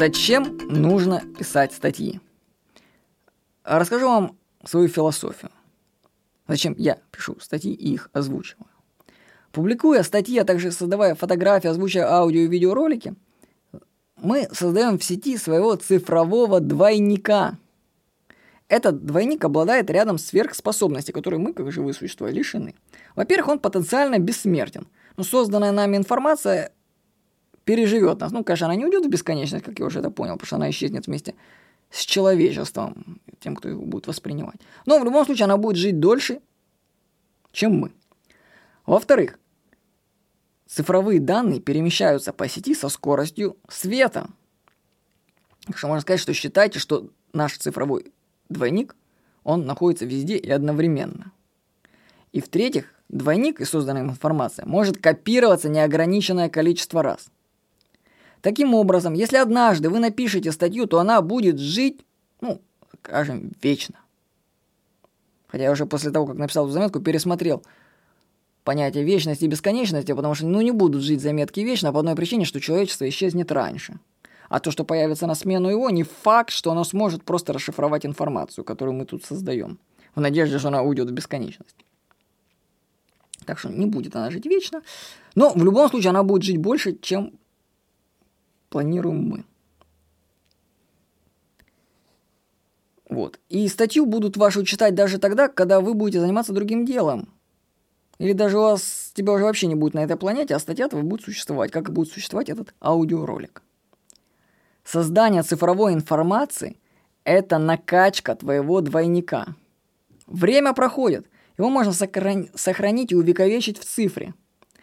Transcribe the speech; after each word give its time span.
Зачем 0.00 0.56
нужно 0.70 1.22
писать 1.38 1.74
статьи? 1.74 2.20
Расскажу 3.64 4.06
вам 4.06 4.38
свою 4.64 4.88
философию. 4.88 5.50
Зачем 6.48 6.74
я 6.78 6.96
пишу 7.10 7.36
статьи 7.38 7.74
и 7.74 7.92
их 7.92 8.08
озвучиваю. 8.14 8.64
Публикуя 9.52 10.02
статьи, 10.02 10.38
а 10.38 10.46
также 10.46 10.72
создавая 10.72 11.14
фотографии, 11.14 11.68
озвучивая 11.68 12.10
аудио 12.10 12.40
и 12.40 12.46
видеоролики, 12.46 13.14
мы 14.16 14.48
создаем 14.52 14.98
в 14.98 15.04
сети 15.04 15.36
своего 15.36 15.76
цифрового 15.76 16.60
двойника. 16.60 17.58
Этот 18.68 19.04
двойник 19.04 19.44
обладает 19.44 19.90
рядом 19.90 20.16
сверхспособностей, 20.16 21.12
которые 21.12 21.40
мы, 21.40 21.52
как 21.52 21.70
живые 21.70 21.92
существа, 21.92 22.30
лишены. 22.30 22.74
Во-первых, 23.16 23.48
он 23.48 23.58
потенциально 23.58 24.18
бессмертен. 24.18 24.88
Но 25.18 25.24
созданная 25.24 25.72
нами 25.72 25.98
информация 25.98 26.72
переживет 27.64 28.20
нас. 28.20 28.32
Ну, 28.32 28.44
конечно, 28.44 28.66
она 28.66 28.76
не 28.76 28.84
уйдет 28.84 29.04
в 29.04 29.08
бесконечность, 29.08 29.64
как 29.64 29.78
я 29.78 29.86
уже 29.86 30.00
это 30.00 30.10
понял, 30.10 30.34
потому 30.34 30.46
что 30.46 30.56
она 30.56 30.70
исчезнет 30.70 31.06
вместе 31.06 31.34
с 31.90 32.04
человечеством, 32.04 33.20
тем, 33.40 33.56
кто 33.56 33.68
его 33.68 33.82
будет 33.82 34.06
воспринимать. 34.06 34.60
Но 34.86 34.98
в 34.98 35.04
любом 35.04 35.24
случае 35.24 35.44
она 35.44 35.56
будет 35.56 35.76
жить 35.76 35.98
дольше, 35.98 36.40
чем 37.52 37.78
мы. 37.78 37.92
Во-вторых, 38.86 39.38
цифровые 40.66 41.20
данные 41.20 41.60
перемещаются 41.60 42.32
по 42.32 42.48
сети 42.48 42.74
со 42.74 42.88
скоростью 42.88 43.56
света. 43.68 44.28
Так 45.66 45.78
что 45.78 45.88
можно 45.88 46.00
сказать, 46.00 46.20
что 46.20 46.32
считайте, 46.32 46.78
что 46.78 47.10
наш 47.32 47.56
цифровой 47.58 48.12
двойник, 48.48 48.96
он 49.42 49.66
находится 49.66 50.04
везде 50.04 50.36
и 50.36 50.50
одновременно. 50.50 51.32
И 52.32 52.40
в-третьих, 52.40 52.94
двойник 53.08 53.60
и 53.60 53.64
созданная 53.64 54.02
информация 54.02 54.66
может 54.66 54.98
копироваться 54.98 55.68
неограниченное 55.68 56.48
количество 56.48 57.02
раз. 57.02 57.30
Таким 58.40 58.74
образом, 58.74 59.14
если 59.14 59.36
однажды 59.36 59.90
вы 59.90 59.98
напишете 59.98 60.52
статью, 60.52 60.86
то 60.86 60.98
она 60.98 61.20
будет 61.22 61.58
жить, 61.58 62.00
ну, 62.40 62.60
скажем, 63.00 63.52
вечно. 63.62 63.96
Хотя 65.48 65.64
я 65.64 65.72
уже 65.72 65.86
после 65.86 66.10
того, 66.10 66.26
как 66.26 66.36
написал 66.36 66.64
эту 66.64 66.72
заметку, 66.72 67.00
пересмотрел– 67.00 67.62
понятие 68.64 69.04
вечности 69.04 69.44
и 69.44 69.48
бесконечности, 69.48 70.12
потому 70.12 70.34
что 70.34 70.46
ну, 70.46 70.60
не 70.60 70.70
будут 70.70 71.02
жить 71.02 71.20
заметки 71.20 71.60
вечно 71.60 71.92
по 71.92 72.00
одной 72.00 72.14
причине, 72.14 72.44
что 72.44 72.60
человечество 72.60 73.08
исчезнет 73.08 73.50
раньше. 73.52 73.98
А 74.48 74.58
то, 74.60 74.70
что 74.70 74.84
появится 74.84 75.26
на 75.26 75.34
смену 75.34 75.68
его, 75.68 75.90
не 75.90 76.02
факт, 76.02 76.50
что 76.50 76.72
оно 76.72 76.84
сможет 76.84 77.24
просто 77.24 77.52
расшифровать 77.52 78.04
информацию, 78.04 78.64
которую 78.64 78.96
мы 78.96 79.04
тут 79.04 79.24
создаем, 79.24 79.78
в 80.14 80.20
надежде, 80.20 80.58
что 80.58 80.68
она 80.68 80.82
уйдет 80.82 81.08
в 81.08 81.12
бесконечность. 81.12 81.76
Так 83.44 83.58
что 83.58 83.68
не 83.68 83.86
будет 83.86 84.16
она 84.16 84.30
жить 84.30 84.46
вечно, 84.46 84.82
но 85.34 85.52
в 85.52 85.64
любом 85.64 85.88
случае 85.88 86.10
она 86.10 86.22
будет 86.22 86.42
жить 86.42 86.58
больше, 86.58 86.96
чем 87.00 87.32
планируем 88.70 89.28
мы. 89.28 89.44
Вот. 93.10 93.40
И 93.48 93.68
статью 93.68 94.06
будут 94.06 94.36
вашу 94.36 94.64
читать 94.64 94.94
даже 94.94 95.18
тогда, 95.18 95.48
когда 95.48 95.80
вы 95.80 95.94
будете 95.94 96.20
заниматься 96.20 96.52
другим 96.52 96.86
делом. 96.86 97.28
Или 98.18 98.32
даже 98.34 98.58
у 98.58 98.62
вас, 98.62 99.12
тебя 99.14 99.32
уже 99.32 99.44
вообще 99.44 99.66
не 99.66 99.74
будет 99.74 99.94
на 99.94 100.04
этой 100.04 100.16
планете, 100.16 100.54
а 100.54 100.58
статья 100.58 100.88
твоя 100.88 101.04
будет 101.04 101.22
существовать, 101.22 101.72
как 101.72 101.88
и 101.88 101.92
будет 101.92 102.12
существовать 102.12 102.48
этот 102.48 102.74
аудиоролик. 102.80 103.62
Создание 104.84 105.42
цифровой 105.42 105.94
информации– 105.94 106.76
это 107.24 107.58
накачка 107.58 108.34
твоего 108.36 108.80
двойника. 108.80 109.56
Время 110.26 110.72
проходит, 110.72 111.26
его 111.58 111.68
можно 111.70 111.92
сохранить 111.92 113.12
и 113.12 113.16
увековечить 113.16 113.78
в 113.78 113.84
цифре. 113.84 114.34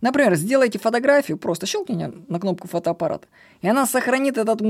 Например, 0.00 0.34
сделайте 0.36 0.78
фотографию, 0.78 1.38
просто 1.38 1.66
щелкните 1.66 2.12
на 2.28 2.38
кнопку 2.38 2.68
фотоаппарата, 2.68 3.26
и 3.62 3.68
она 3.68 3.86
сохранит 3.86 4.38
этот 4.38 4.60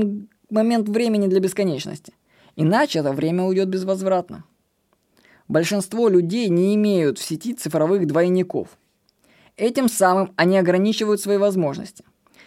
момент 0.49 0.89
времени 0.89 1.27
для 1.27 1.39
бесконечности. 1.39 2.13
Иначе 2.55 2.99
это 2.99 3.11
время 3.11 3.43
уйдет 3.43 3.69
безвозвратно. 3.69 4.43
Большинство 5.47 6.09
людей 6.09 6.49
не 6.49 6.75
имеют 6.75 7.17
в 7.17 7.23
сети 7.23 7.53
цифровых 7.53 8.05
двойников. 8.05 8.77
Этим 9.57 9.89
самым 9.89 10.33
они 10.35 10.57
ограничивают 10.57 11.21
свои 11.21 11.37
возможности. 11.37 12.03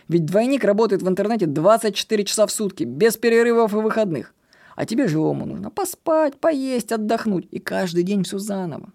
Ведь 0.09 0.25
двойник 0.25 0.65
работает 0.65 1.03
в 1.03 1.09
интернете 1.09 1.47
24 1.47 2.25
часа 2.25 2.47
в 2.47 2.53
сутки, 2.53 2.85
без 2.85 3.17
перерывов 3.17 3.73
и 3.73 3.77
выходных. 3.77 4.35
А 4.77 4.87
тебе 4.87 5.09
живому 5.09 5.47
нужно 5.47 5.71
поспать, 5.71 6.39
поесть, 6.39 6.93
отдохнуть. 6.93 7.47
И 7.51 7.59
каждый 7.59 8.03
день 8.03 8.25
все 8.25 8.39
заново. 8.39 8.93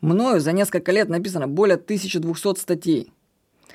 Мною 0.00 0.40
за 0.40 0.52
несколько 0.52 0.92
лет 0.92 1.08
написано 1.08 1.48
более 1.48 1.76
1200 1.76 2.58
статей. 2.58 3.12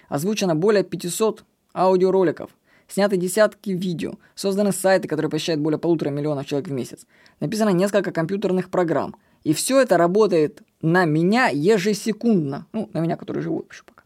Озвучено 0.07 0.55
более 0.55 0.83
500 0.83 1.43
аудиороликов. 1.73 2.51
Сняты 2.87 3.15
десятки 3.15 3.69
видео, 3.69 4.15
созданы 4.35 4.73
сайты, 4.73 5.07
которые 5.07 5.29
посещают 5.29 5.61
более 5.61 5.79
полутора 5.79 6.09
миллионов 6.09 6.45
человек 6.45 6.67
в 6.67 6.73
месяц. 6.73 7.07
Написано 7.39 7.69
несколько 7.69 8.11
компьютерных 8.11 8.69
программ. 8.69 9.15
И 9.43 9.53
все 9.53 9.81
это 9.81 9.97
работает 9.97 10.61
на 10.81 11.05
меня 11.05 11.47
ежесекундно. 11.47 12.67
Ну, 12.73 12.89
на 12.93 12.99
меня, 12.99 13.15
который 13.15 13.41
живу 13.41 13.65
еще 13.71 13.83
пока. 13.85 14.03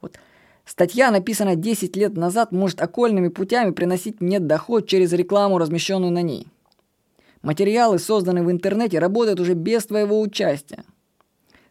Вот. 0.00 0.18
Статья, 0.66 1.10
написанная 1.10 1.54
10 1.54 1.96
лет 1.96 2.16
назад, 2.16 2.50
может 2.52 2.82
окольными 2.82 3.28
путями 3.28 3.70
приносить 3.70 4.20
мне 4.20 4.40
доход 4.40 4.88
через 4.88 5.12
рекламу, 5.12 5.58
размещенную 5.58 6.12
на 6.12 6.22
ней. 6.22 6.48
Материалы, 7.42 7.98
созданные 7.98 8.42
в 8.42 8.50
интернете, 8.50 8.98
работают 8.98 9.38
уже 9.38 9.54
без 9.54 9.86
твоего 9.86 10.20
участия. 10.20 10.84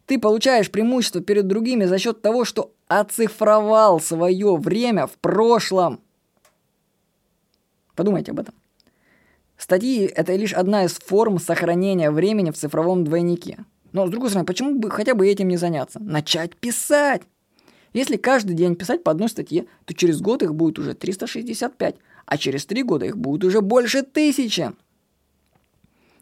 Ты 0.06 0.20
получаешь 0.20 0.70
преимущество 0.70 1.22
перед 1.22 1.48
другими 1.48 1.86
за 1.86 1.98
счет 1.98 2.22
того, 2.22 2.46
что 2.46 2.72
оцифровал 2.88 4.00
свое 4.00 4.56
время 4.58 5.08
в 5.08 5.14
прошлом. 5.14 6.02
Подумайте 7.96 8.32
об 8.32 8.40
этом. 8.40 8.54
Статьи– 9.58 10.06
это 10.16 10.36
лишь 10.36 10.54
одна 10.54 10.84
из 10.84 10.94
форм 10.94 11.40
сохранения 11.40 12.12
времени 12.12 12.52
в 12.52 12.58
цифровом 12.58 13.06
двойнике. 13.06 13.64
Но, 13.94 14.08
с 14.08 14.10
другой 14.10 14.30
стороны, 14.30 14.46
почему 14.46 14.78
бы 14.78 14.90
хотя 14.90 15.14
бы 15.14 15.28
этим 15.28 15.48
не 15.48 15.58
заняться? 15.58 16.00
Начать 16.00 16.56
писать! 16.58 17.22
Если 17.94 18.18
каждый 18.18 18.56
день 18.56 18.76
писать 18.76 19.04
по 19.04 19.12
одной 19.12 19.30
статье, 19.30 19.68
то 19.86 19.94
через 19.94 20.20
год 20.20 20.42
их 20.42 20.56
будет 20.56 20.80
уже 20.80 20.96
365, 20.96 21.96
а 22.26 22.38
через 22.38 22.66
три 22.66 22.82
года 22.82 23.06
их 23.06 23.18
будет 23.18 23.44
уже 23.44 23.62
больше 23.62 24.02
тысячи. 24.02 24.74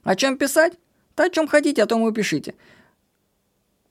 О 0.03 0.15
чем 0.15 0.37
писать? 0.37 0.73
Да 1.15 1.25
о 1.25 1.29
чем 1.29 1.47
хотите, 1.47 1.81
о 1.81 1.87
том 1.87 2.07
и 2.07 2.13
пишите. 2.13 2.55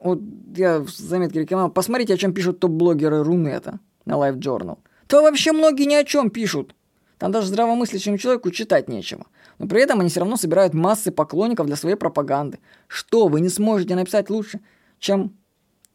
Вот 0.01 0.21
я 0.57 0.79
в 0.81 0.89
заметке 0.89 1.41
рекламировал, 1.41 1.71
посмотрите, 1.71 2.15
о 2.15 2.17
чем 2.17 2.33
пишут 2.33 2.59
топ-блогеры 2.59 3.23
Рунета 3.23 3.81
на 4.07 4.15
Live 4.15 4.39
Journal. 4.39 4.79
То 5.07 5.23
вообще 5.23 5.53
многие 5.53 5.85
ни 5.85 5.95
о 5.95 6.05
чем 6.05 6.31
пишут. 6.31 6.75
Там 7.19 7.33
даже 7.33 7.49
здравомыслящему 7.49 8.17
человеку 8.17 8.51
читать 8.51 8.89
нечего. 8.89 9.27
Но 9.59 9.69
при 9.69 9.83
этом 9.83 10.01
они 10.01 10.09
все 10.09 10.21
равно 10.21 10.37
собирают 10.37 10.73
массы 10.73 11.11
поклонников 11.11 11.67
для 11.67 11.77
своей 11.77 11.97
пропаганды. 11.97 12.61
Что 12.89 13.29
вы 13.29 13.43
не 13.43 13.51
сможете 13.51 13.95
написать 13.95 14.31
лучше, 14.31 14.61
чем 14.99 15.37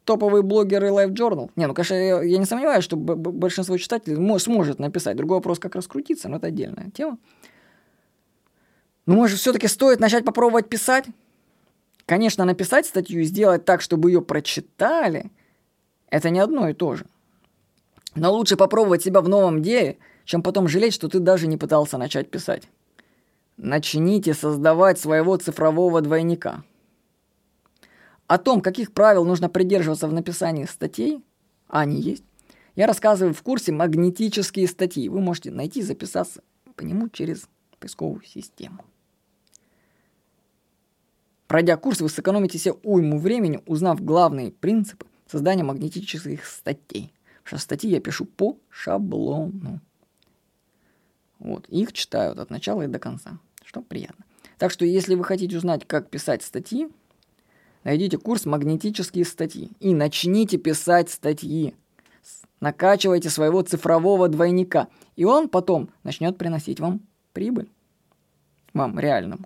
топовые 0.03 0.43
блогеры 0.43 0.89
Life 0.89 1.13
Journal? 1.13 1.49
Не, 1.55 1.65
ну, 1.65 1.73
конечно, 1.73 1.95
я, 1.95 2.21
я 2.21 2.37
не 2.37 2.45
сомневаюсь, 2.45 2.83
что 2.83 2.95
большинство 2.95 3.75
читателей 3.77 4.39
сможет 4.39 4.77
написать. 4.77 5.17
Другой 5.17 5.37
вопрос, 5.37 5.57
как 5.57 5.73
раскрутиться, 5.73 6.29
но 6.29 6.37
это 6.37 6.47
отдельная 6.47 6.91
тема. 6.91 7.17
Ну, 9.07 9.15
может, 9.15 9.39
все-таки 9.39 9.67
стоит 9.67 9.99
начать 9.99 10.25
попробовать 10.25 10.69
писать? 10.69 11.05
Конечно, 12.05 12.45
написать 12.45 12.85
статью 12.85 13.21
и 13.21 13.25
сделать 13.25 13.65
так, 13.65 13.81
чтобы 13.81 14.11
ее 14.11 14.21
прочитали, 14.21 15.31
это 16.09 16.29
не 16.29 16.39
одно 16.39 16.69
и 16.69 16.73
то 16.73 16.95
же. 16.95 17.05
Но 18.15 18.31
лучше 18.31 18.57
попробовать 18.57 19.03
себя 19.03 19.21
в 19.21 19.29
новом 19.29 19.61
деле– 19.61 19.97
чем 20.25 20.41
потом 20.41 20.67
жалеть, 20.67 20.93
что 20.93 21.07
ты 21.07 21.19
даже 21.19 21.47
не 21.47 21.57
пытался 21.57 21.97
начать 21.97 22.29
писать. 22.29 22.67
Начните 23.57 24.33
создавать 24.33 24.99
своего 24.99 25.37
цифрового 25.37 26.01
двойника. 26.01 26.63
О 28.27 28.37
том, 28.37 28.61
каких 28.61 28.91
правил 28.91 29.23
нужно 29.23 29.49
придерживаться 29.49 30.07
в 30.07 30.13
написании 30.13 30.65
статей, 30.65 31.23
а 31.67 31.81
они 31.81 32.01
есть, 32.01 32.23
я 32.75 32.87
рассказываю 32.87 33.33
в 33.33 33.41
курсе 33.43 33.71
«Магнетические 33.71 34.67
статьи». 34.67 35.07
Вы 35.07 35.21
можете 35.21 35.51
найти 35.51 35.79
и 35.79 35.83
записаться 35.83 36.41
по 36.75 36.81
нему 36.81 37.07
через 37.07 37.47
поисковую 37.79 38.23
систему. 38.23 38.83
Пройдя 41.47 41.77
курс, 41.77 42.01
вы 42.01 42.09
сэкономите 42.09 42.57
себе 42.57 42.75
уйму 42.83 43.19
времени, 43.19 43.61
узнав 43.65 44.03
главные 44.03 44.51
принципы 44.51 45.05
создания 45.31 45.63
магнетических 45.63 46.45
статей. 46.45 47.13
Потому 47.43 47.59
что 47.59 47.65
статьи 47.65 47.91
я 47.91 47.99
пишу 47.99 48.25
по 48.25 48.57
шаблону. 48.69 49.79
Вот, 51.39 51.67
их 51.69 51.93
читают 51.93 52.39
от 52.39 52.49
начала 52.49 52.83
и 52.83 52.87
до 52.87 52.97
конца, 52.97 53.37
что 53.63 53.81
приятно. 53.81 54.25
Так 54.57 54.71
что, 54.71 54.85
если 54.85 55.15
вы 55.15 55.23
хотите 55.23 55.57
узнать, 55.57 55.85
как 55.85 56.09
писать 56.09 56.41
статьи, 56.41 56.87
найдите 57.83 58.17
курс 58.17 58.45
«Магнетические 58.45 59.25
статьи» 59.25 59.71
и 59.79 59.93
начните 59.93 60.57
писать 60.57 61.09
статьи. 61.09 61.75
Накачивайте 62.61 63.29
своего 63.29 63.61
цифрового 63.61 64.29
двойника, 64.29 64.87
и 65.15 65.25
он 65.25 65.49
потом 65.49 65.89
начнет 66.03 66.37
приносить 66.37 66.79
вам 66.79 67.01
прибыль. 67.33 67.69
Вам 68.73 68.97
реальному. 68.97 69.45